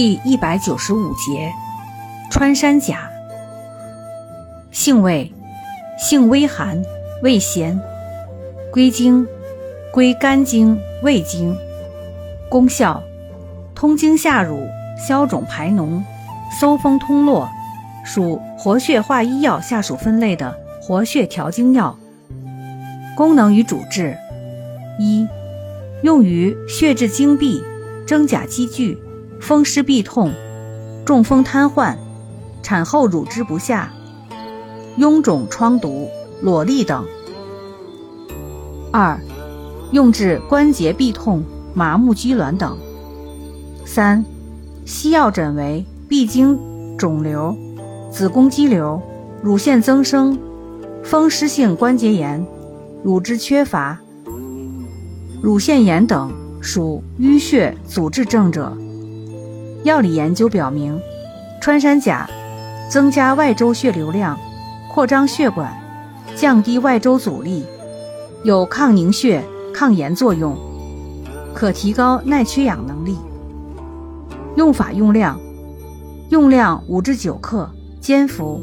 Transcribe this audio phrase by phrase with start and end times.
[0.00, 1.52] 第一百九十五节，
[2.30, 3.10] 穿山甲。
[4.70, 5.32] 性味，
[5.98, 6.80] 性微寒，
[7.20, 7.80] 味咸，
[8.70, 9.26] 归经，
[9.92, 11.52] 归肝经、胃经。
[12.48, 13.02] 功效，
[13.74, 16.00] 通经下乳，消肿排脓，
[16.60, 17.48] 搜风通络，
[18.04, 21.98] 属活血化瘀药下属分类的活血调经药。
[23.16, 24.16] 功能与主治：
[25.00, 25.26] 一、
[26.02, 27.60] 用于血滞经闭、
[28.06, 28.96] 真假积聚。
[29.40, 30.32] 风湿痹痛、
[31.04, 31.96] 中风瘫痪、
[32.62, 33.90] 产后乳汁不下、
[34.98, 36.08] 臃肿疮毒、
[36.42, 37.04] 裸痢等。
[38.92, 39.18] 二、
[39.92, 41.42] 用治关节痹痛、
[41.72, 42.76] 麻木拘挛等。
[43.86, 44.24] 三、
[44.84, 46.58] 西药诊为闭经
[46.98, 47.56] 肿瘤、
[48.10, 49.00] 子宫肌瘤、
[49.40, 50.38] 乳腺增生、
[51.04, 52.44] 风湿性关节炎、
[53.04, 53.98] 乳汁缺乏、
[55.40, 56.30] 乳腺炎等
[56.60, 58.76] 属淤血阻滞症者。
[59.84, 61.00] 药理研究表明，
[61.60, 62.28] 穿山甲
[62.90, 64.38] 增加外周血流量，
[64.92, 65.72] 扩张血管，
[66.34, 67.64] 降低外周阻力，
[68.42, 70.56] 有抗凝血、抗炎作用，
[71.54, 73.16] 可提高耐缺氧能力。
[74.56, 75.38] 用法用量：
[76.30, 78.60] 用量五至九克，煎服，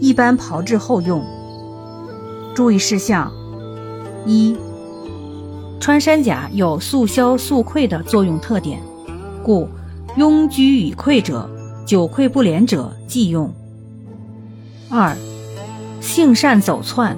[0.00, 1.22] 一般炮制后用。
[2.54, 3.30] 注意事项：
[4.24, 4.56] 一、
[5.78, 8.80] 穿山甲有速消速溃的作用特点，
[9.44, 9.68] 故。
[10.16, 11.46] 痈疽已溃者，
[11.84, 13.52] 久溃不连者忌用。
[14.88, 15.14] 二，
[16.00, 17.14] 性善走窜，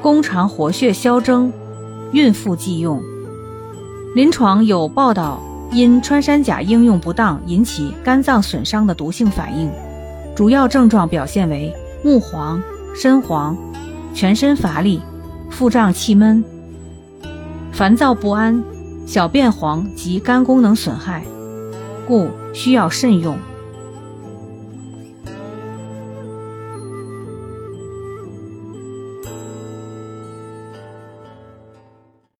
[0.00, 1.52] 功常活血消征，
[2.12, 3.02] 孕妇忌用。
[4.14, 9.70] 临床有报道因穿山甲应用不当引起肝脏损伤的毒性反应，
[10.34, 11.70] 主要症状表现为
[12.02, 12.62] 目黄、
[12.94, 13.54] 身黄、
[14.14, 15.02] 全身乏力、
[15.50, 16.42] 腹胀气闷、
[17.72, 18.64] 烦躁不安、
[19.06, 21.22] 小便黄及肝功能损害。
[22.12, 23.38] 故需要慎用。